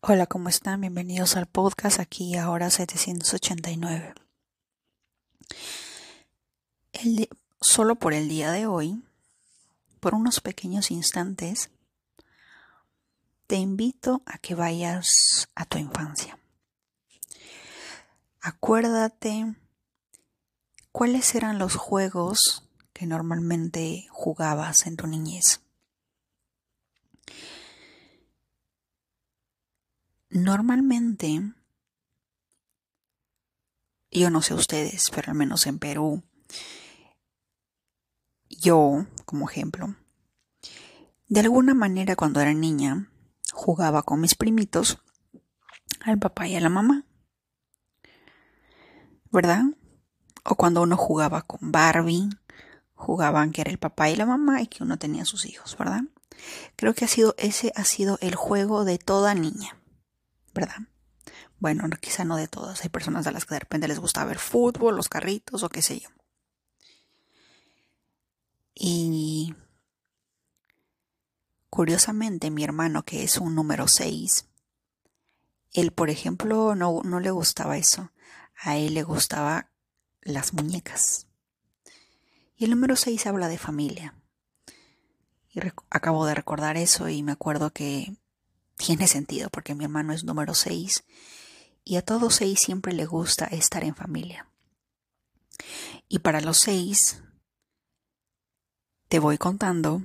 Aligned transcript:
Hola, 0.00 0.26
¿cómo 0.26 0.48
están? 0.48 0.80
Bienvenidos 0.82 1.34
al 1.34 1.46
podcast 1.46 1.98
aquí 1.98 2.36
ahora 2.36 2.70
789. 2.70 4.14
El 6.92 7.28
solo 7.60 7.96
por 7.96 8.14
el 8.14 8.28
día 8.28 8.52
de 8.52 8.66
hoy, 8.66 9.02
por 9.98 10.14
unos 10.14 10.40
pequeños 10.40 10.92
instantes, 10.92 11.70
te 13.48 13.56
invito 13.56 14.22
a 14.24 14.38
que 14.38 14.54
vayas 14.54 15.48
a 15.56 15.64
tu 15.64 15.78
infancia. 15.78 16.38
Acuérdate 18.40 19.52
cuáles 20.92 21.34
eran 21.34 21.58
los 21.58 21.74
juegos 21.74 22.62
que 22.92 23.04
normalmente 23.06 24.06
jugabas 24.10 24.86
en 24.86 24.96
tu 24.96 25.08
niñez. 25.08 25.60
Normalmente, 30.30 31.54
yo 34.10 34.30
no 34.30 34.42
sé 34.42 34.54
ustedes, 34.54 35.10
pero 35.14 35.30
al 35.32 35.38
menos 35.38 35.66
en 35.66 35.78
Perú, 35.78 36.22
yo, 38.50 39.06
como 39.24 39.48
ejemplo, 39.48 39.94
de 41.28 41.40
alguna 41.40 41.74
manera 41.74 42.16
cuando 42.16 42.40
era 42.40 42.52
niña, 42.52 43.10
jugaba 43.52 44.02
con 44.02 44.20
mis 44.20 44.34
primitos, 44.34 44.98
al 46.00 46.18
papá 46.18 46.46
y 46.46 46.56
a 46.56 46.60
la 46.60 46.68
mamá. 46.68 47.04
¿Verdad? 49.30 49.64
O 50.44 50.56
cuando 50.56 50.82
uno 50.82 50.96
jugaba 50.96 51.42
con 51.42 51.72
Barbie, 51.72 52.28
jugaban 52.94 53.52
que 53.52 53.62
era 53.62 53.70
el 53.70 53.78
papá 53.78 54.10
y 54.10 54.16
la 54.16 54.26
mamá 54.26 54.60
y 54.62 54.66
que 54.66 54.82
uno 54.82 54.98
tenía 54.98 55.24
sus 55.24 55.46
hijos, 55.46 55.76
¿verdad? 55.78 56.02
Creo 56.76 56.94
que 56.94 57.04
ha 57.04 57.08
sido, 57.08 57.34
ese 57.38 57.72
ha 57.76 57.84
sido 57.84 58.18
el 58.20 58.34
juego 58.34 58.84
de 58.84 58.98
toda 58.98 59.34
niña. 59.34 59.77
¿Verdad? 60.58 60.88
Bueno, 61.60 61.88
quizá 62.00 62.24
no 62.24 62.36
de 62.36 62.48
todas. 62.48 62.82
Hay 62.82 62.88
personas 62.88 63.28
a 63.28 63.30
las 63.30 63.44
que 63.44 63.54
de 63.54 63.60
repente 63.60 63.86
les 63.86 64.00
gusta 64.00 64.24
ver 64.24 64.40
fútbol, 64.40 64.96
los 64.96 65.08
carritos 65.08 65.62
o 65.62 65.68
qué 65.68 65.82
sé 65.82 66.00
yo. 66.00 66.08
Y 68.74 69.54
curiosamente, 71.70 72.50
mi 72.50 72.64
hermano, 72.64 73.04
que 73.04 73.22
es 73.22 73.36
un 73.38 73.54
número 73.54 73.86
6, 73.86 74.46
él, 75.74 75.92
por 75.92 76.10
ejemplo, 76.10 76.74
no, 76.74 77.02
no 77.04 77.20
le 77.20 77.30
gustaba 77.30 77.76
eso. 77.76 78.10
A 78.56 78.76
él 78.76 78.94
le 78.94 79.04
gustaba 79.04 79.70
las 80.22 80.52
muñecas. 80.54 81.28
Y 82.56 82.64
el 82.64 82.70
número 82.70 82.96
6 82.96 83.28
habla 83.28 83.46
de 83.46 83.58
familia. 83.58 84.16
Y 85.50 85.60
acabo 85.90 86.26
de 86.26 86.34
recordar 86.34 86.76
eso 86.76 87.08
y 87.08 87.22
me 87.22 87.30
acuerdo 87.30 87.70
que 87.72 88.16
tiene 88.78 89.06
sentido 89.08 89.50
porque 89.50 89.74
mi 89.74 89.84
hermano 89.84 90.14
es 90.14 90.24
número 90.24 90.54
6 90.54 91.04
y 91.84 91.96
a 91.96 92.02
todos 92.02 92.36
seis 92.36 92.60
siempre 92.60 92.92
le 92.92 93.06
gusta 93.06 93.46
estar 93.46 93.82
en 93.82 93.94
familia. 93.94 94.46
Y 96.08 96.20
para 96.20 96.40
los 96.40 96.58
seis, 96.58 97.22
te 99.08 99.18
voy 99.18 99.38
contando 99.38 100.02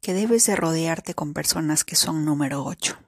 que 0.00 0.14
debes 0.14 0.46
de 0.46 0.54
rodearte 0.54 1.14
con 1.14 1.34
personas 1.34 1.84
que 1.84 1.96
son 1.96 2.24
número 2.24 2.64
8. 2.64 2.98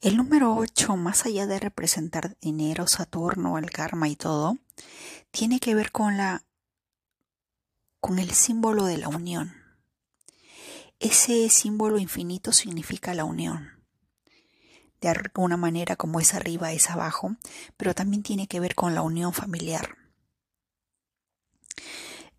El 0.00 0.16
número 0.16 0.54
8, 0.54 0.96
más 0.96 1.26
allá 1.26 1.46
de 1.46 1.58
representar 1.58 2.36
dinero, 2.40 2.86
Saturno, 2.86 3.58
el 3.58 3.70
karma 3.70 4.08
y 4.08 4.16
todo, 4.16 4.58
tiene 5.30 5.60
que 5.60 5.74
ver 5.74 5.92
con 5.92 6.16
la 6.16 6.44
con 8.00 8.18
el 8.18 8.30
símbolo 8.30 8.84
de 8.84 8.96
la 8.98 9.08
unión. 9.08 9.59
Ese 11.00 11.48
símbolo 11.48 11.98
infinito 11.98 12.52
significa 12.52 13.14
la 13.14 13.24
unión. 13.24 13.82
De 15.00 15.08
alguna 15.08 15.56
manera 15.56 15.96
como 15.96 16.20
es 16.20 16.34
arriba 16.34 16.72
es 16.72 16.90
abajo, 16.90 17.36
pero 17.78 17.94
también 17.94 18.22
tiene 18.22 18.46
que 18.46 18.60
ver 18.60 18.74
con 18.74 18.94
la 18.94 19.00
unión 19.00 19.32
familiar. 19.32 19.96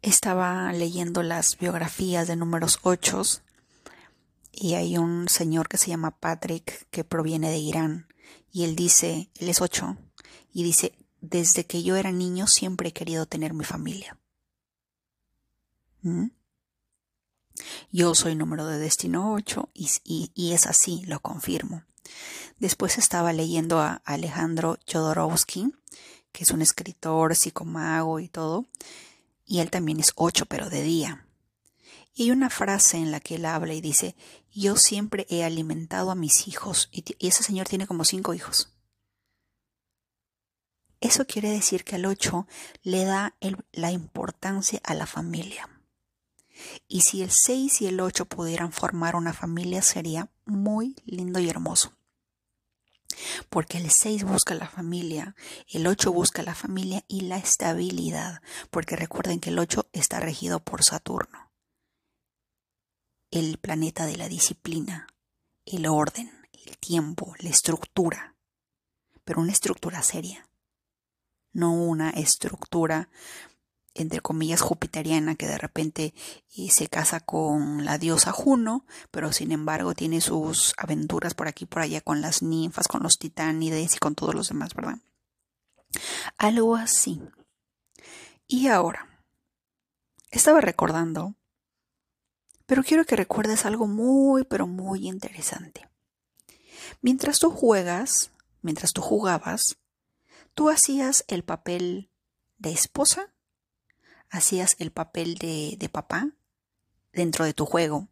Estaba 0.04 0.72
leyendo 0.74 1.24
las 1.24 1.58
biografías 1.58 2.28
de 2.28 2.36
números 2.36 2.78
8 2.84 3.24
y 4.52 4.76
hay 4.76 5.00
un 5.00 5.28
señor 5.28 5.68
que 5.68 5.80
se 5.80 5.88
llama 5.88 6.20
Patrick 6.20 6.88
que 6.92 7.04
proviene 7.04 7.50
de 7.50 7.58
Irán 7.58 8.08
y 8.52 8.64
él 8.66 8.76
dice, 8.76 9.32
él 9.40 9.50
es 9.50 9.60
8 9.60 9.98
y 10.54 10.64
dice, 10.64 10.94
desde 11.20 11.66
que 11.66 11.82
yo 11.82 11.96
era 11.96 12.12
niño 12.12 12.46
siempre 12.46 12.90
he 12.90 12.94
querido 12.94 13.26
tener 13.26 13.56
mi 13.56 13.64
familia. 13.64 14.20
¿Mm? 16.04 16.28
Yo 17.92 18.16
soy 18.16 18.36
número 18.36 18.66
de 18.66 18.80
destino 18.80 19.34
8 19.34 19.70
y, 19.74 20.54
es 20.54 20.66
así, 20.68 21.04
lo 21.06 21.20
confirmo. 21.20 21.84
Después 22.60 22.98
estaba 22.98 23.34
leyendo 23.34 23.80
a 23.80 24.02
Alejandro 24.06 24.78
Jodorowsky, 24.92 25.74
que 26.32 26.44
es 26.44 26.52
un 26.52 26.62
escritor, 26.62 27.36
psicomago 27.36 28.20
y 28.20 28.28
todo, 28.28 28.66
y 29.46 29.60
él 29.60 29.70
también 29.70 30.00
es 30.00 30.12
8, 30.16 30.46
pero 30.46 30.70
de 30.70 30.82
día. 30.82 31.26
Y 32.14 32.24
hay 32.24 32.32
una 32.32 32.50
frase 32.50 32.98
en 32.98 33.12
la 33.12 33.20
que 33.20 33.36
él 33.36 33.46
habla 33.46 33.74
y 33.74 33.82
dice, 33.82 34.16
yo 34.54 34.76
siempre 34.76 35.26
he 35.30 35.44
alimentado 35.44 36.12
a 36.12 36.16
mis 36.16 36.48
hijos, 36.48 36.90
y, 36.92 37.04
ese 37.20 37.44
señor 37.44 37.68
tiene 37.68 37.88
como 37.88 38.04
cinco 38.06 38.34
hijos. 38.34 38.70
Eso 41.00 41.26
quiere 41.26 41.50
decir 41.50 41.84
que 41.84 41.96
al 41.96 42.06
8 42.06 42.48
le 42.84 43.06
da 43.06 43.36
la 43.72 43.92
importancia 43.92 44.80
a 44.84 44.94
la 44.94 45.08
familia. 45.08 45.68
Y 46.94 47.04
si 47.04 47.22
el 47.22 47.32
6 47.32 47.84
y 47.84 47.88
el 47.88 48.02
8 48.02 48.26
pudieran 48.26 48.74
formar 48.74 49.16
una 49.16 49.32
familia 49.32 49.82
sería 49.82 50.30
muy 50.44 50.94
lindo 51.06 51.40
y 51.40 51.48
hermoso. 51.48 51.94
Porque 53.50 53.78
el 53.78 53.90
6 53.90 54.26
busca 54.26 54.56
la 54.56 54.68
familia, 54.68 55.34
el 55.70 55.88
8 55.88 56.12
busca 56.12 56.44
la 56.44 56.54
familia 56.54 57.06
y 57.08 57.22
la 57.22 57.38
estabilidad, 57.38 58.42
porque 58.72 58.98
recuerden 58.98 59.40
que 59.40 59.52
el 59.52 59.60
8 59.60 59.88
está 59.94 60.20
regido 60.20 60.60
por 60.60 60.84
Saturno, 60.84 61.50
el 63.32 63.58
planeta 63.58 64.06
de 64.06 64.18
la 64.18 64.28
disciplina, 64.28 65.08
el 65.66 65.88
orden, 65.88 66.30
el 66.66 66.78
tiempo, 66.78 67.36
la 67.40 67.52
estructura, 67.52 68.36
pero 69.24 69.40
una 69.40 69.54
estructura 69.54 70.04
seria, 70.04 70.46
no 71.54 71.72
una 71.72 72.10
estructura 72.10 73.08
entre 73.94 74.22
comillas, 74.22 74.62
jupiteriana, 74.62 75.36
que 75.36 75.48
de 75.48 75.58
repente 75.58 76.14
eh, 76.56 76.70
se 76.70 76.88
casa 76.88 77.20
con 77.20 77.84
la 77.84 77.98
diosa 77.98 78.32
Juno, 78.32 78.86
pero 79.12 79.34
sin 79.34 79.52
embargo 79.52 79.94
tiene 79.94 80.22
sus 80.22 80.74
aventuras 80.78 81.34
por 81.34 81.48
aquí 81.48 81.66
y 81.66 81.68
por 81.68 81.82
allá 81.82 82.02
con 82.02 82.22
las 82.22 82.42
ninfas, 82.42 82.88
con 82.88 83.04
los 83.04 83.18
titánides 83.18 83.96
y 83.96 84.00
con 84.00 84.16
todos 84.16 84.34
los 84.34 84.50
demás, 84.50 84.74
¿verdad? 84.74 85.00
Algo 86.38 86.76
así. 86.76 87.22
Y 88.48 88.68
ahora, 88.68 89.08
estaba 90.30 90.62
recordando, 90.62 91.36
pero 92.66 92.84
quiero 92.84 93.04
que 93.06 93.18
recuerdes 93.18 93.66
algo 93.66 93.88
muy, 93.88 94.46
pero 94.46 94.68
muy 94.68 95.08
interesante. 95.08 95.90
Mientras 97.02 97.40
tú 97.40 97.52
juegas, 97.52 98.32
mientras 98.62 98.94
tú 98.94 99.02
jugabas, 99.02 99.78
tú 100.54 100.70
hacías 100.70 101.26
el 101.28 101.44
papel 101.44 102.10
de 102.58 102.72
esposa 102.72 103.34
hacías 104.32 104.76
el 104.80 104.92
papel 104.92 105.36
de, 105.36 105.76
de 105.78 105.90
papá 105.90 106.30
dentro 107.14 107.46
de 107.46 107.54
tu 107.54 107.66
juego. 107.66 108.08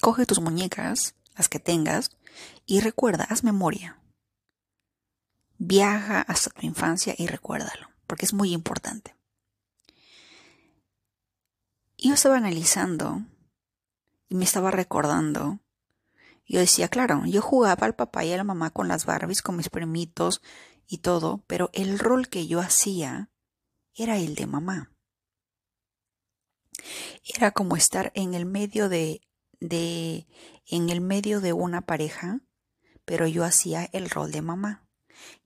Coge 0.00 0.26
tus 0.26 0.40
muñecas, 0.40 1.14
las 1.36 1.48
que 1.48 1.60
tengas, 1.60 2.10
y 2.66 2.80
recuerda, 2.80 3.24
haz 3.24 3.44
memoria. 3.44 3.98
Viaja 5.58 6.20
hasta 6.20 6.50
tu 6.50 6.66
infancia 6.66 7.14
y 7.16 7.28
recuérdalo, 7.28 7.88
porque 8.06 8.26
es 8.26 8.34
muy 8.34 8.52
importante. 8.52 9.14
yo 11.98 12.14
estaba 12.14 12.36
analizando 12.36 13.22
y 14.28 14.34
me 14.34 14.44
estaba 14.44 14.70
recordando. 14.70 15.60
Yo 16.46 16.60
decía, 16.60 16.88
claro, 16.88 17.24
yo 17.26 17.42
jugaba 17.42 17.86
al 17.86 17.94
papá 17.94 18.24
y 18.24 18.32
a 18.32 18.36
la 18.36 18.44
mamá 18.44 18.70
con 18.70 18.86
las 18.86 19.06
Barbies, 19.06 19.42
con 19.42 19.56
mis 19.56 19.70
primitos 19.70 20.42
y 20.86 20.98
todo, 20.98 21.42
pero 21.46 21.70
el 21.72 21.98
rol 21.98 22.28
que 22.28 22.46
yo 22.46 22.60
hacía 22.60 23.30
era 23.96 24.18
el 24.18 24.34
de 24.34 24.46
mamá. 24.46 24.92
Era 27.24 27.50
como 27.50 27.76
estar 27.76 28.12
en 28.14 28.34
el 28.34 28.46
medio 28.46 28.88
de, 28.88 29.22
de, 29.58 30.26
en 30.66 30.90
el 30.90 31.00
medio 31.00 31.40
de 31.40 31.52
una 31.52 31.86
pareja, 31.86 32.40
pero 33.04 33.26
yo 33.26 33.44
hacía 33.44 33.88
el 33.92 34.10
rol 34.10 34.30
de 34.30 34.42
mamá. 34.42 34.86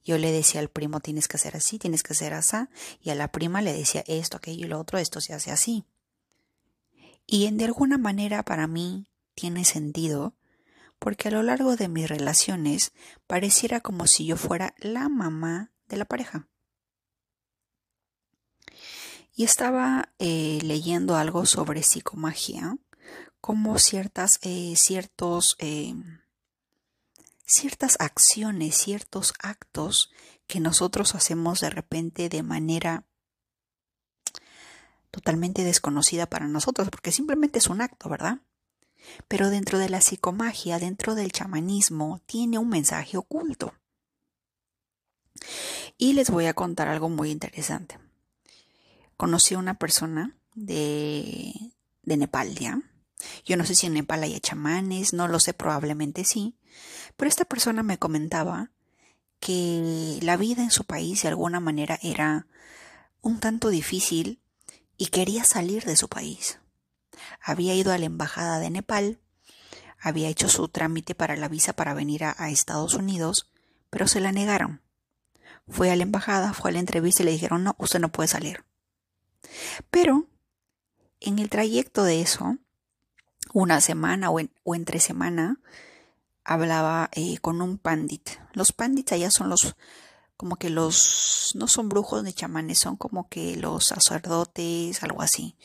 Yo 0.03 0.19
le 0.19 0.33
decía 0.33 0.61
al 0.61 0.69
primo 0.69 1.01
tienes 1.01 1.29
que 1.29 1.37
hacer 1.37 1.57
así, 1.57 1.79
tienes 1.79 2.03
que 2.03 2.13
hacer 2.13 2.35
así, 2.35 2.57
y 3.01 3.11
a 3.11 3.15
la 3.15 3.31
prima 3.31 3.63
le 3.63 3.73
decía 3.73 4.03
esto, 4.07 4.37
aquello 4.37 4.67
y 4.67 4.69
lo 4.69 4.81
otro, 4.81 4.99
esto 4.99 5.21
se 5.21 5.33
hace 5.33 5.53
así. 5.53 5.85
Y 7.27 7.47
en 7.47 7.57
de 7.57 7.67
alguna 7.67 7.97
manera 7.97 8.43
para 8.43 8.67
mí 8.67 9.07
tiene 9.35 9.65
sentido, 9.65 10.35
porque 10.99 11.29
a 11.29 11.31
lo 11.31 11.43
largo 11.43 11.77
de 11.77 11.89
mis 11.89 12.09
relaciones 12.09 12.93
pareciera 13.27 13.81
como 13.81 14.07
si 14.07 14.27
yo 14.27 14.37
fuera 14.37 14.75
la 14.79 15.09
mamá 15.09 15.73
de 15.87 15.97
la 15.97 16.05
pareja. 16.05 16.50
Y 19.41 19.45
estaba 19.45 20.13
eh, 20.19 20.59
leyendo 20.65 21.17
algo 21.17 21.47
sobre 21.47 21.83
psicomagia, 21.83 22.77
como 23.41 23.79
ciertas, 23.79 24.39
eh, 24.43 24.75
ciertos, 24.77 25.57
eh, 25.61 25.95
ciertas 27.47 27.97
acciones, 28.01 28.77
ciertos 28.77 29.33
actos 29.39 30.11
que 30.47 30.61
nosotros 30.61 31.15
hacemos 31.15 31.61
de 31.61 31.71
repente 31.71 32.29
de 32.29 32.43
manera 32.43 33.07
totalmente 35.11 35.65
desconocida 35.65 36.27
para 36.27 36.47
nosotros, 36.47 36.91
porque 36.91 37.11
simplemente 37.11 37.61
es 37.61 37.69
un 37.69 37.81
acto, 37.81 38.11
¿verdad? 38.11 38.41
Pero 39.27 39.49
dentro 39.49 39.79
de 39.79 39.89
la 39.89 40.03
psicomagia, 40.03 40.79
dentro 40.79 41.15
del 41.15 41.33
chamanismo, 41.33 42.21
tiene 42.27 42.59
un 42.59 42.69
mensaje 42.69 43.17
oculto. 43.17 43.73
Y 45.97 46.13
les 46.13 46.29
voy 46.29 46.45
a 46.45 46.53
contar 46.53 46.89
algo 46.89 47.09
muy 47.09 47.31
interesante. 47.31 48.10
Conocí 49.21 49.53
a 49.53 49.59
una 49.59 49.75
persona 49.75 50.35
de, 50.55 51.53
de 52.05 52.17
Nepal, 52.17 52.55
¿ya? 52.55 52.81
Yo 53.45 53.59
no 53.59 53.67
sé 53.67 53.75
si 53.75 53.85
en 53.85 53.93
Nepal 53.93 54.23
hay 54.23 54.41
chamanes, 54.41 55.13
no 55.13 55.29
lo 55.29 55.41
sé, 55.41 55.53
probablemente 55.53 56.25
sí. 56.25 56.57
Pero 57.19 57.29
esta 57.29 57.45
persona 57.45 57.83
me 57.83 57.99
comentaba 57.99 58.71
que 59.39 60.19
la 60.23 60.39
vida 60.39 60.63
en 60.63 60.71
su 60.71 60.85
país 60.85 61.21
de 61.21 61.29
alguna 61.29 61.61
manera 61.61 61.99
era 62.03 62.47
un 63.21 63.41
tanto 63.41 63.69
difícil 63.69 64.41
y 64.97 65.09
quería 65.09 65.45
salir 65.45 65.85
de 65.85 65.97
su 65.97 66.09
país. 66.09 66.59
Había 67.43 67.75
ido 67.75 67.93
a 67.93 67.99
la 67.99 68.07
embajada 68.07 68.59
de 68.59 68.71
Nepal, 68.71 69.21
había 70.01 70.31
hecho 70.31 70.49
su 70.49 70.69
trámite 70.69 71.15
para 71.15 71.37
la 71.37 71.49
visa 71.49 71.75
para 71.75 71.93
venir 71.93 72.25
a, 72.25 72.35
a 72.39 72.49
Estados 72.49 72.95
Unidos, 72.95 73.51
pero 73.91 74.09
se 74.09 74.21
la 74.21 74.33
negaron. 74.33 74.81
Fue 75.69 75.91
a 75.91 75.97
la 75.97 76.05
embajada, 76.05 76.55
fue 76.55 76.71
a 76.71 76.73
la 76.73 76.81
entrevista 76.81 77.23
y 77.23 77.27
le 77.27 77.33
dijeron, 77.33 77.65
no, 77.65 77.77
usted 77.79 78.01
no 78.01 78.11
puede 78.11 78.29
salir. 78.29 78.65
Pero 79.91 80.27
en 81.21 81.39
el 81.39 81.51
trayecto 81.51 82.05
de 82.05 82.21
eso, 82.21 82.57
una 83.53 83.81
semana 83.81 84.31
o, 84.31 84.75
entre 84.75 85.01
semana, 85.01 85.61
hablaba 86.45 87.11
eh, 87.13 87.39
con 87.39 87.61
un 87.63 87.79
pandit. 87.79 88.29
Los 88.53 88.73
pandits 88.73 89.13
allá 89.13 89.31
son 89.31 89.49
los, 89.49 89.77
como 90.37 90.57
que 90.57 90.71
los, 90.71 91.53
no 91.55 91.69
son 91.69 91.89
brujos 91.89 92.23
ni 92.23 92.33
chamanes, 92.33 92.79
son 92.79 92.97
como 92.97 93.29
que 93.29 93.57
los 93.57 93.87
sacerdotes, 93.87 95.03
algo 95.03 95.23
así. 95.23 95.57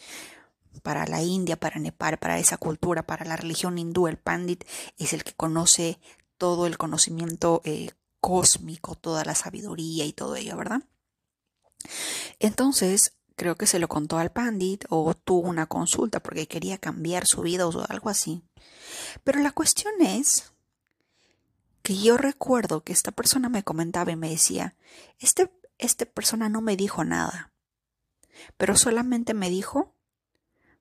Para 0.83 1.07
la 1.07 1.21
India, 1.21 1.55
para 1.55 1.79
Nepal, 1.79 2.17
para 2.17 2.37
esa 2.37 2.57
cultura, 2.57 3.03
para 3.03 3.25
la 3.25 3.37
religión 3.37 3.77
hindú, 3.77 4.07
el 4.07 4.17
pandit 4.17 4.65
es 4.97 5.13
el 5.13 5.23
que 5.23 5.33
conoce 5.33 5.99
todo 6.37 6.67
el 6.67 6.77
conocimiento 6.77 7.61
eh, 7.63 7.91
cósmico, 8.19 8.95
toda 8.95 9.23
la 9.23 9.35
sabiduría 9.35 10.05
y 10.05 10.11
todo 10.11 10.35
ello, 10.35 10.57
¿verdad? 10.57 10.81
Entonces, 12.39 13.13
creo 13.35 13.55
que 13.55 13.67
se 13.67 13.79
lo 13.79 13.87
contó 13.87 14.17
al 14.17 14.31
pandit 14.31 14.85
o 14.89 15.13
tuvo 15.13 15.47
una 15.47 15.67
consulta 15.67 16.21
porque 16.21 16.47
quería 16.47 16.77
cambiar 16.77 17.25
su 17.27 17.41
vida 17.41 17.67
o 17.67 17.85
algo 17.89 18.09
así. 18.09 18.43
Pero 19.23 19.39
la 19.39 19.51
cuestión 19.51 19.93
es 20.01 20.53
que 21.81 21.95
yo 21.97 22.17
recuerdo 22.17 22.83
que 22.83 22.93
esta 22.93 23.11
persona 23.11 23.49
me 23.49 23.63
comentaba 23.63 24.11
y 24.11 24.15
me 24.15 24.29
decía, 24.29 24.75
este, 25.19 25.51
esta 25.77 26.05
persona 26.05 26.49
no 26.49 26.61
me 26.61 26.75
dijo 26.75 27.03
nada, 27.03 27.51
pero 28.57 28.75
solamente 28.75 29.33
me 29.33 29.49
dijo, 29.49 29.93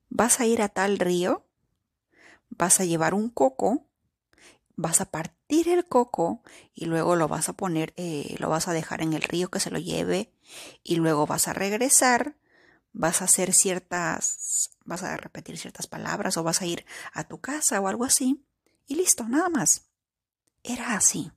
vas 0.09 0.39
a 0.39 0.45
ir 0.45 0.61
a 0.61 0.69
tal 0.69 0.97
río, 0.97 1.45
vas 2.49 2.79
a 2.79 2.85
llevar 2.85 3.13
un 3.13 3.29
coco, 3.29 3.85
vas 4.75 5.01
a 5.01 5.05
partir 5.05 5.69
el 5.69 5.85
coco 5.85 6.41
y 6.73 6.85
luego 6.85 7.15
lo 7.15 7.27
vas 7.27 7.49
a 7.49 7.53
poner, 7.53 7.93
eh, 7.97 8.35
lo 8.39 8.49
vas 8.49 8.67
a 8.67 8.73
dejar 8.73 9.01
en 9.01 9.13
el 9.13 9.21
río 9.21 9.49
que 9.49 9.59
se 9.59 9.71
lo 9.71 9.79
lleve 9.79 10.31
y 10.83 10.95
luego 10.95 11.27
vas 11.27 11.47
a 11.47 11.53
regresar 11.53 12.35
vas 12.95 13.21
a 13.21 13.25
hacer 13.25 13.53
ciertas, 13.53 14.71
vas 14.85 15.03
a 15.03 15.17
repetir 15.17 15.57
ciertas 15.57 15.85
palabras 15.85 16.37
o 16.37 16.43
vas 16.43 16.61
a 16.61 16.65
ir 16.65 16.85
a 17.13 17.25
tu 17.25 17.39
casa 17.39 17.79
o 17.81 17.87
algo 17.87 18.05
así. 18.05 18.43
Y 18.87 18.95
listo, 18.95 19.25
nada 19.25 19.49
más. 19.49 19.89
Era 20.63 20.95
así. 20.95 21.31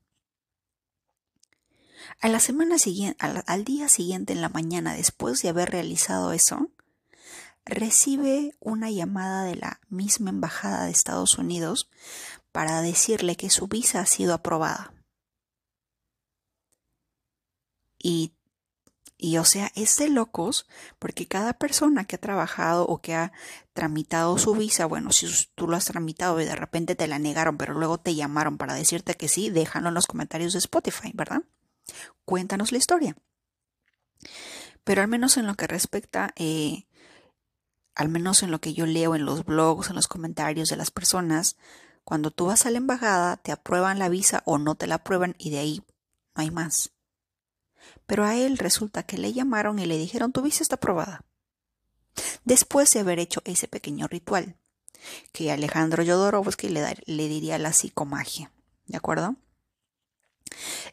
A 2.20 2.28
la 2.28 2.38
semana 2.40 2.78
siguiente, 2.78 3.18
al, 3.46 3.64
día 3.64 3.88
siguiente 3.88 4.32
en 4.32 4.40
la 4.40 4.48
mañana, 4.48 4.94
después 4.94 5.42
de 5.42 5.48
haber 5.48 5.70
realizado 5.70 6.32
eso, 6.32 6.70
recibe 7.64 8.54
una 8.60 8.90
llamada 8.90 9.44
de 9.44 9.56
la 9.56 9.80
misma 9.88 10.30
embajada 10.30 10.84
de 10.84 10.92
Estados 10.92 11.38
Unidos 11.38 11.90
para 12.52 12.80
decirle 12.82 13.36
que 13.36 13.50
su 13.50 13.66
visa 13.66 14.00
ha 14.00 14.06
sido 14.06 14.32
aprobada. 14.32 14.94
Y 17.98 18.37
y 19.18 19.36
o 19.38 19.44
sea, 19.44 19.72
es 19.74 19.96
de 19.96 20.08
locos 20.08 20.66
porque 21.00 21.26
cada 21.26 21.52
persona 21.52 22.04
que 22.04 22.16
ha 22.16 22.20
trabajado 22.20 22.86
o 22.86 23.02
que 23.02 23.16
ha 23.16 23.32
tramitado 23.72 24.38
su 24.38 24.54
visa, 24.54 24.86
bueno, 24.86 25.10
si 25.10 25.26
tú 25.56 25.66
lo 25.66 25.76
has 25.76 25.86
tramitado 25.86 26.40
y 26.40 26.44
de 26.44 26.54
repente 26.54 26.94
te 26.94 27.08
la 27.08 27.18
negaron, 27.18 27.58
pero 27.58 27.74
luego 27.74 27.98
te 27.98 28.14
llamaron 28.14 28.58
para 28.58 28.74
decirte 28.74 29.14
que 29.14 29.28
sí, 29.28 29.50
déjalo 29.50 29.88
en 29.88 29.94
los 29.94 30.06
comentarios 30.06 30.52
de 30.52 30.60
Spotify, 30.60 31.10
¿verdad? 31.14 31.42
Cuéntanos 32.24 32.70
la 32.70 32.78
historia. 32.78 33.16
Pero 34.84 35.02
al 35.02 35.08
menos 35.08 35.36
en 35.36 35.48
lo 35.48 35.56
que 35.56 35.66
respecta, 35.66 36.32
eh, 36.36 36.86
al 37.96 38.08
menos 38.08 38.44
en 38.44 38.52
lo 38.52 38.60
que 38.60 38.72
yo 38.72 38.86
leo 38.86 39.16
en 39.16 39.24
los 39.24 39.44
blogs, 39.44 39.90
en 39.90 39.96
los 39.96 40.06
comentarios 40.06 40.68
de 40.68 40.76
las 40.76 40.92
personas, 40.92 41.56
cuando 42.04 42.30
tú 42.30 42.46
vas 42.46 42.66
a 42.66 42.70
la 42.70 42.78
embajada, 42.78 43.36
te 43.36 43.50
aprueban 43.50 43.98
la 43.98 44.08
visa 44.08 44.42
o 44.46 44.58
no 44.58 44.76
te 44.76 44.86
la 44.86 44.96
aprueban 44.96 45.34
y 45.38 45.50
de 45.50 45.58
ahí 45.58 45.82
no 46.36 46.42
hay 46.42 46.52
más. 46.52 46.92
Pero 48.06 48.24
a 48.24 48.36
él 48.36 48.58
resulta 48.58 49.02
que 49.02 49.18
le 49.18 49.32
llamaron 49.32 49.78
y 49.78 49.86
le 49.86 49.98
dijeron 49.98 50.32
tu 50.32 50.42
visa 50.42 50.62
está 50.62 50.76
aprobada. 50.76 51.24
Después 52.44 52.92
de 52.92 53.00
haber 53.00 53.18
hecho 53.18 53.42
ese 53.44 53.68
pequeño 53.68 54.06
ritual, 54.08 54.56
que 55.32 55.52
Alejandro 55.52 56.04
Jodorowsky 56.04 56.68
le, 56.68 56.96
le 57.06 57.28
diría 57.28 57.58
la 57.58 57.72
psicomagia. 57.72 58.50
¿De 58.86 58.96
acuerdo? 58.96 59.36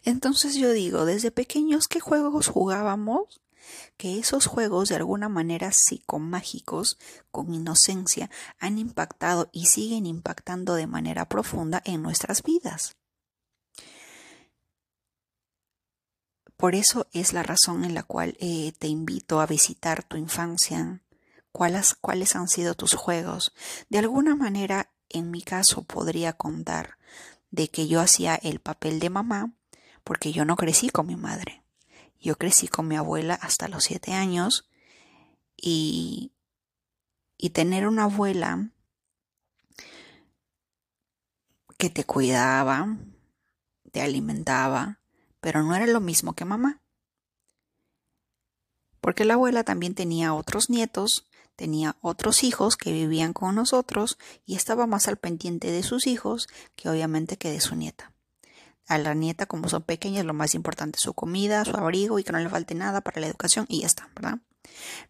Entonces 0.03 0.55
yo 0.55 0.71
digo, 0.71 1.05
desde 1.05 1.31
pequeños, 1.31 1.87
¿qué 1.87 1.99
juegos 1.99 2.47
jugábamos? 2.47 3.41
Que 3.97 4.19
esos 4.19 4.45
juegos 4.45 4.89
de 4.89 4.95
alguna 4.95 5.29
manera 5.29 5.71
psicomágicos, 5.71 6.97
con 7.31 7.53
inocencia, 7.53 8.29
han 8.59 8.77
impactado 8.77 9.49
y 9.51 9.67
siguen 9.67 10.05
impactando 10.05 10.75
de 10.75 10.87
manera 10.87 11.27
profunda 11.27 11.81
en 11.85 12.01
nuestras 12.01 12.43
vidas. 12.43 12.95
Por 16.57 16.75
eso 16.75 17.07
es 17.11 17.33
la 17.33 17.43
razón 17.43 17.83
en 17.83 17.93
la 17.93 18.03
cual 18.03 18.37
eh, 18.39 18.73
te 18.79 18.87
invito 18.87 19.41
a 19.41 19.45
visitar 19.45 20.03
tu 20.03 20.17
infancia, 20.17 21.01
cuáles, 21.51 21.95
cuáles 21.95 22.35
han 22.35 22.47
sido 22.47 22.75
tus 22.75 22.93
juegos. 22.93 23.53
De 23.89 23.99
alguna 23.99 24.35
manera, 24.35 24.91
en 25.09 25.31
mi 25.31 25.41
caso, 25.41 25.83
podría 25.83 26.33
contar 26.33 26.97
de 27.51 27.69
que 27.69 27.87
yo 27.87 27.99
hacía 28.01 28.35
el 28.35 28.59
papel 28.59 28.99
de 28.99 29.09
mamá 29.09 29.53
porque 30.03 30.31
yo 30.31 30.45
no 30.45 30.55
crecí 30.55 30.89
con 30.89 31.07
mi 31.07 31.15
madre. 31.15 31.63
Yo 32.19 32.37
crecí 32.37 32.67
con 32.67 32.87
mi 32.87 32.95
abuela 32.95 33.35
hasta 33.35 33.67
los 33.67 33.83
siete 33.83 34.13
años 34.13 34.69
y, 35.57 36.31
y 37.37 37.49
tener 37.49 37.87
una 37.87 38.05
abuela 38.05 38.69
que 41.77 41.89
te 41.89 42.03
cuidaba, 42.05 42.97
te 43.91 44.01
alimentaba, 44.01 44.99
pero 45.45 45.61
no 45.61 45.75
era 45.75 45.85
lo 45.85 46.01
mismo 46.01 46.33
que 46.33 46.43
mamá. 46.43 46.81
Porque 48.99 49.25
la 49.25 49.35
abuela 49.35 49.63
también 49.63 49.93
tenía 49.93 50.33
otros 50.33 50.71
nietos, 50.71 51.27
tenía 51.55 51.97
otros 52.01 52.43
hijos 52.43 52.77
que 52.77 52.91
vivían 52.91 53.31
con 53.31 53.53
nosotros 53.53 54.17
y 54.43 54.55
estaba 54.55 54.87
más 54.87 55.07
al 55.07 55.17
pendiente 55.17 55.69
de 55.69 55.83
sus 55.83 56.07
hijos 56.07 56.47
que 56.75 56.89
obviamente 56.89 57.37
que 57.37 57.51
de 57.51 57.61
su 57.61 57.75
nieta. 57.75 58.11
A 58.87 58.97
la 58.97 59.13
nieta, 59.13 59.45
como 59.45 59.69
son 59.69 59.83
pequeñas, 59.83 60.25
lo 60.25 60.33
más 60.33 60.55
importante 60.55 60.97
es 60.97 61.03
su 61.03 61.13
comida, 61.13 61.63
su 61.63 61.77
abrigo 61.77 62.17
y 62.17 62.23
que 62.23 62.31
no 62.31 62.39
le 62.39 62.49
falte 62.49 62.73
nada 62.73 63.01
para 63.01 63.21
la 63.21 63.27
educación 63.27 63.67
y 63.69 63.81
ya 63.81 63.85
está, 63.85 64.09
¿verdad? 64.15 64.39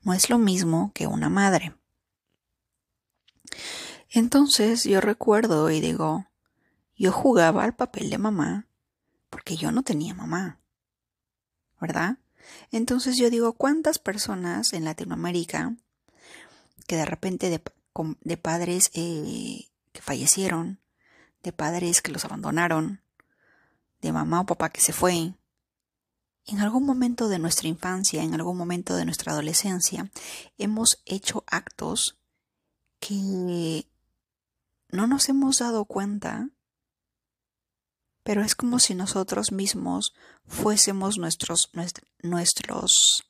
No 0.02 0.12
es 0.12 0.30
lo 0.30 0.38
mismo 0.38 0.92
que 0.94 1.08
una 1.08 1.30
madre. 1.30 1.78
Entonces 4.10 4.84
yo 4.84 5.00
recuerdo 5.00 5.72
y 5.72 5.80
digo, 5.80 6.28
yo 6.98 7.14
jugaba 7.14 7.64
al 7.64 7.74
papel 7.74 8.10
de 8.10 8.18
mamá 8.18 8.68
porque 9.36 9.58
yo 9.58 9.74
no 9.74 9.84
tenía 9.84 10.14
mamá, 10.14 10.62
¿verdad? 11.82 12.20
Entonces 12.72 13.18
yo 13.18 13.30
digo, 13.30 13.52
¿cuántas 13.52 14.00
personas 14.00 14.72
en 14.72 14.86
Latinoamérica 14.86 15.76
que 16.88 16.96
de 16.96 17.04
repente 17.04 17.50
de, 17.50 18.38
padres 18.38 18.92
eh, 18.94 19.68
que 19.92 20.02
fallecieron, 20.02 20.80
de 21.44 21.52
padres 21.52 22.02
que 22.02 22.14
los 22.14 22.24
abandonaron, 22.24 23.02
de 24.00 24.14
mamá 24.14 24.40
o 24.40 24.46
papá 24.46 24.70
que 24.70 24.80
se 24.80 24.94
fue, 24.94 25.34
en 26.46 26.60
algún 26.60 26.86
momento 26.86 27.28
de 27.28 27.38
nuestra 27.38 27.68
infancia, 27.68 28.24
en 28.24 28.36
algún 28.36 28.56
momento 28.56 28.96
de 28.96 29.04
nuestra 29.04 29.34
adolescencia, 29.34 30.10
hemos 30.58 31.02
hecho 31.04 31.44
actos 31.48 32.18
que 33.02 33.86
no 34.92 35.08
nos 35.08 35.28
hemos 35.28 35.60
dado 35.60 35.84
cuenta 35.84 36.52
pero 38.26 38.42
es 38.42 38.56
como 38.56 38.80
si 38.80 38.96
nosotros 38.96 39.52
mismos 39.52 40.16
fuésemos 40.48 41.20
nuestros, 41.20 41.70
nuestros, 42.24 43.24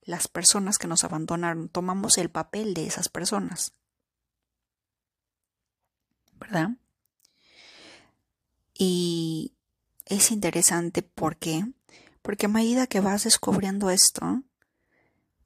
las 0.00 0.28
personas 0.28 0.78
que 0.78 0.86
nos 0.86 1.04
abandonaron, 1.04 1.68
tomamos 1.68 2.16
el 2.16 2.30
papel 2.30 2.72
de 2.72 2.86
esas 2.86 3.10
personas. 3.10 3.74
¿Verdad? 6.38 6.70
Y, 8.72 9.52
es 10.06 10.30
interesante 10.30 11.02
porque, 11.02 11.66
porque 12.22 12.46
a 12.46 12.48
medida 12.48 12.86
que 12.86 13.00
vas 13.00 13.24
descubriendo 13.24 13.90
esto, 13.90 14.42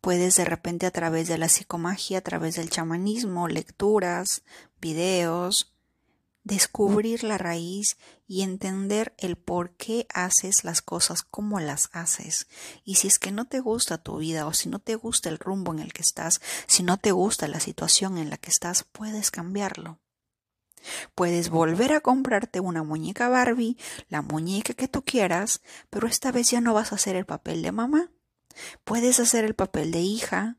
puedes 0.00 0.36
de 0.36 0.44
repente 0.44 0.86
a 0.86 0.92
través 0.92 1.26
de 1.26 1.36
la 1.36 1.48
psicomagia, 1.48 2.18
a 2.18 2.22
través 2.22 2.54
del 2.54 2.70
chamanismo, 2.70 3.48
lecturas, 3.48 4.44
videos, 4.80 5.73
descubrir 6.44 7.24
la 7.24 7.38
raíz 7.38 7.96
y 8.28 8.42
entender 8.42 9.14
el 9.18 9.36
por 9.36 9.70
qué 9.72 10.06
haces 10.12 10.62
las 10.62 10.82
cosas 10.82 11.22
como 11.22 11.58
las 11.58 11.88
haces. 11.92 12.46
Y 12.84 12.96
si 12.96 13.08
es 13.08 13.18
que 13.18 13.32
no 13.32 13.46
te 13.46 13.60
gusta 13.60 13.98
tu 13.98 14.18
vida 14.18 14.46
o 14.46 14.52
si 14.52 14.68
no 14.68 14.78
te 14.78 14.94
gusta 14.94 15.30
el 15.30 15.38
rumbo 15.38 15.72
en 15.72 15.80
el 15.80 15.92
que 15.92 16.02
estás, 16.02 16.40
si 16.66 16.82
no 16.82 16.98
te 16.98 17.12
gusta 17.12 17.48
la 17.48 17.60
situación 17.60 18.18
en 18.18 18.30
la 18.30 18.36
que 18.36 18.50
estás, 18.50 18.84
puedes 18.84 19.30
cambiarlo. 19.30 19.98
Puedes 21.14 21.48
volver 21.48 21.94
a 21.94 22.00
comprarte 22.00 22.60
una 22.60 22.82
muñeca 22.82 23.30
Barbie, 23.30 23.78
la 24.10 24.20
muñeca 24.20 24.74
que 24.74 24.86
tú 24.86 25.02
quieras, 25.02 25.62
pero 25.88 26.06
esta 26.06 26.30
vez 26.30 26.50
ya 26.50 26.60
no 26.60 26.74
vas 26.74 26.92
a 26.92 26.96
hacer 26.96 27.16
el 27.16 27.24
papel 27.24 27.62
de 27.62 27.72
mamá. 27.72 28.10
Puedes 28.84 29.18
hacer 29.18 29.44
el 29.44 29.54
papel 29.54 29.90
de 29.90 30.00
hija, 30.00 30.58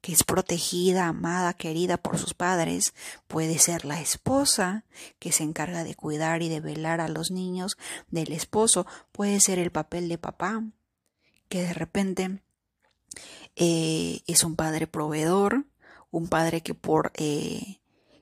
que 0.00 0.12
es 0.12 0.24
protegida, 0.24 1.06
amada, 1.06 1.54
querida 1.54 1.96
por 1.96 2.18
sus 2.18 2.34
padres, 2.34 2.94
puede 3.26 3.58
ser 3.58 3.84
la 3.84 4.00
esposa, 4.00 4.84
que 5.18 5.32
se 5.32 5.42
encarga 5.42 5.84
de 5.84 5.94
cuidar 5.94 6.42
y 6.42 6.48
de 6.48 6.60
velar 6.60 7.00
a 7.00 7.08
los 7.08 7.30
niños 7.30 7.76
del 8.10 8.32
esposo, 8.32 8.86
puede 9.12 9.40
ser 9.40 9.58
el 9.58 9.72
papel 9.72 10.08
de 10.08 10.18
papá, 10.18 10.62
que 11.48 11.62
de 11.62 11.74
repente 11.74 12.42
eh, 13.56 14.20
es 14.26 14.44
un 14.44 14.54
padre 14.54 14.86
proveedor, 14.86 15.64
un 16.10 16.28
padre 16.28 16.62
que 16.62 16.74
por 16.74 17.12
eh, 17.16 17.80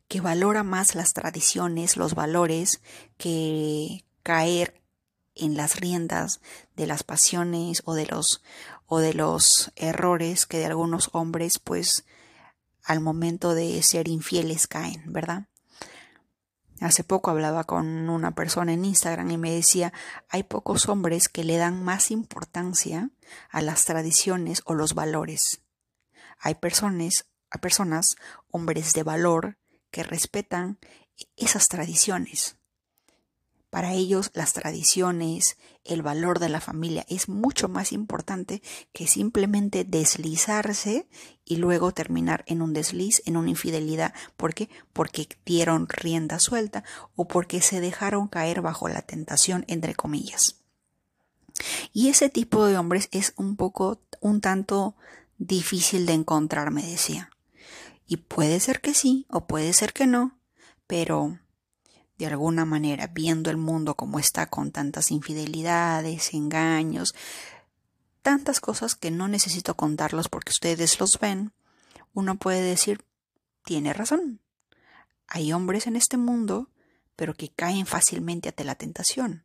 que 0.09 0.21
valora 0.21 0.62
más 0.62 0.95
las 0.95 1.12
tradiciones, 1.12 1.97
los 1.97 2.14
valores, 2.14 2.80
que 3.16 4.04
caer 4.23 4.80
en 5.35 5.56
las 5.56 5.78
riendas 5.78 6.40
de 6.76 6.87
las 6.87 7.02
pasiones 7.02 7.83
o 7.85 7.95
de 7.95 8.06
los 8.06 8.42
o 8.87 8.99
de 8.99 9.14
los 9.14 9.73
errores 9.76 10.47
que 10.47 10.59
de 10.59 10.66
algunos 10.66 11.11
hombres 11.12 11.59
pues 11.59 12.05
al 12.85 13.00
momento 13.00 13.55
de 13.55 13.83
ser 13.83 14.09
infieles 14.09 14.66
caen, 14.66 15.02
¿verdad? 15.12 15.49
Hace 16.81 17.05
poco 17.05 17.31
hablaba 17.31 17.64
con 17.64 18.11
una 18.11 18.35
persona 18.35 18.73
en 18.75 18.85
Instagram 18.85 19.31
y 19.31 19.38
me 19.38 19.50
decía, 19.50 19.93
hay 20.28 20.43
pocos 20.43 20.88
hombres 20.88 21.28
que 21.28 21.43
le 21.43 21.57
dan 21.57 21.83
más 21.83 22.11
importancia 22.11 23.11
a 23.50 23.62
las 23.62 23.87
tradiciones 23.87 24.62
o 24.66 24.75
los 24.75 24.95
valores. 24.95 25.62
Hay 26.38 26.57
personas, 26.57 27.26
hay 27.50 27.61
personas, 27.61 28.16
hombres 28.50 28.93
de 28.93 29.02
valor, 29.02 29.57
que 29.90 30.02
respetan 30.02 30.78
esas 31.37 31.69
tradiciones. 31.69 32.57
Para 33.76 33.92
ellos 33.92 34.30
las 34.33 34.54
tradiciones, 34.54 35.59
el 35.85 36.00
valor 36.00 36.38
de 36.38 36.49
la 36.49 36.62
familia 36.62 37.04
es 37.11 37.28
mucho 37.28 37.68
más 37.68 37.92
importante 37.92 38.62
que 38.95 39.06
simplemente 39.06 39.85
deslizarse 39.85 41.06
y 41.45 41.56
luego 41.56 41.92
terminar 41.92 42.42
en 42.47 42.62
un 42.62 42.73
desliz, 42.73 43.21
en 43.26 43.37
una 43.37 43.50
infidelidad. 43.50 44.14
¿Por 44.38 44.54
qué? 44.54 44.71
Porque 44.95 45.28
dieron 45.45 45.90
rienda 45.90 46.38
suelta 46.38 46.85
o 47.16 47.28
porque 47.28 47.61
se 47.61 47.83
dejaron 47.83 48.28
caer 48.28 48.62
bajo 48.62 48.88
la 48.88 49.02
tentación, 49.02 49.66
entre 49.68 49.95
comillas. 49.95 50.56
Y 51.92 52.09
ese 52.09 52.30
tipo 52.30 52.64
de 52.64 52.78
hombres 52.78 53.11
es 53.12 53.35
un 53.37 53.56
poco, 53.56 54.00
un 54.23 54.40
tanto 54.40 54.97
difícil 55.37 56.06
de 56.06 56.14
encontrar, 56.14 56.71
me 56.71 56.83
decía. 56.83 57.28
Y 58.06 58.16
puede 58.16 58.59
ser 58.59 58.80
que 58.80 58.95
sí 58.95 59.26
o 59.28 59.47
puede 59.47 59.75
ser 59.75 59.92
que 59.92 60.06
no, 60.06 60.38
pero 60.87 61.40
de 62.18 62.26
alguna 62.26 62.64
manera, 62.64 63.08
viendo 63.08 63.50
el 63.50 63.56
mundo 63.56 63.94
como 63.94 64.18
está 64.18 64.46
con 64.46 64.73
tantas 64.73 65.11
infidelidades, 65.11 66.32
engaños, 66.32 67.14
tantas 68.23 68.61
cosas 68.61 68.94
que 68.94 69.11
no 69.11 69.28
necesito 69.28 69.76
contarlos 69.76 70.28
porque 70.28 70.50
ustedes 70.50 70.99
los 70.99 71.18
ven, 71.20 71.52
uno 72.14 72.37
puede 72.37 72.62
decir, 72.62 73.04
tiene 73.64 73.92
razón. 73.92 74.40
Hay 75.28 75.52
hombres 75.52 75.87
en 75.87 75.96
este 75.96 76.16
mundo, 76.16 76.70
pero 77.14 77.35
que 77.35 77.50
caen 77.50 77.87
fácilmente 77.87 78.49
ante 78.49 78.64
la 78.64 78.76
tentación. 78.76 79.44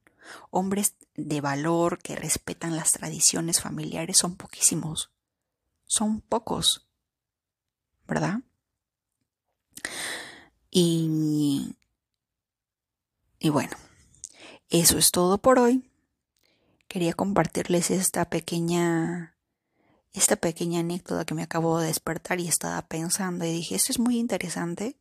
Hombres 0.49 0.95
de 1.15 1.41
valor 1.41 1.99
que 1.99 2.15
respetan 2.15 2.75
las 2.75 2.91
tradiciones 2.91 3.59
familiares 3.61 4.17
son 4.17 4.35
poquísimos. 4.35 5.11
Son 5.85 6.21
pocos. 6.21 6.87
¿Verdad? 8.07 8.41
Y 10.69 11.75
y 13.41 13.50
bueno, 13.50 13.75
eso 14.69 15.00
es 15.00 15.10
todo 15.10 15.39
por 15.39 15.57
hoy. 15.57 15.89
Quería 16.88 17.13
compartirles 17.13 17.89
esta 17.89 18.29
pequeña 18.29 19.36
esta 20.13 20.36
pequeña 20.36 20.81
anécdota 20.81 21.25
que 21.25 21.33
me 21.33 21.43
acabo 21.43 21.79
de 21.79 21.88
despertar 21.88 22.39
y 22.39 22.48
estaba 22.48 22.81
pensando 22.83 23.45
y 23.45 23.51
dije, 23.51 23.75
esto 23.75 23.93
es 23.93 24.00
muy 24.00 24.19
interesante 24.19 24.98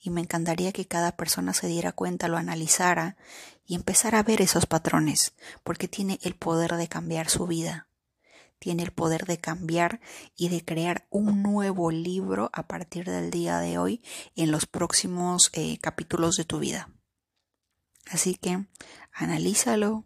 y 0.00 0.10
me 0.10 0.22
encantaría 0.22 0.72
que 0.72 0.86
cada 0.86 1.16
persona 1.16 1.52
se 1.52 1.68
diera 1.68 1.92
cuenta, 1.92 2.28
lo 2.28 2.38
analizara 2.38 3.16
y 3.66 3.74
empezara 3.74 4.20
a 4.20 4.22
ver 4.22 4.40
esos 4.40 4.66
patrones, 4.66 5.34
porque 5.62 5.86
tiene 5.86 6.18
el 6.22 6.34
poder 6.34 6.76
de 6.76 6.88
cambiar 6.88 7.28
su 7.28 7.46
vida, 7.46 7.88
tiene 8.58 8.82
el 8.82 8.90
poder 8.90 9.26
de 9.26 9.38
cambiar 9.38 10.00
y 10.34 10.48
de 10.48 10.64
crear 10.64 11.06
un 11.10 11.42
nuevo 11.42 11.90
libro 11.90 12.50
a 12.54 12.66
partir 12.66 13.04
del 13.04 13.30
día 13.30 13.58
de 13.58 13.76
hoy 13.76 14.02
en 14.34 14.50
los 14.50 14.66
próximos 14.66 15.50
eh, 15.52 15.78
capítulos 15.78 16.36
de 16.36 16.44
tu 16.44 16.58
vida. 16.58 16.88
Así 18.10 18.34
que 18.34 18.64
analízalo, 19.12 20.04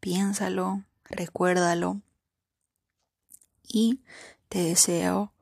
piénsalo, 0.00 0.84
recuérdalo 1.04 2.02
y 3.62 4.00
te 4.48 4.60
deseo 4.60 5.32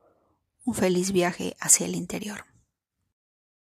un 0.65 0.73
feliz 0.73 1.11
viaje 1.11 1.55
hacia 1.59 1.85
el 1.85 1.95
interior. 1.95 2.45